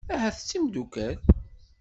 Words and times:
Ahat 0.13 0.37
d 0.41 0.45
timeddukal. 0.47 1.15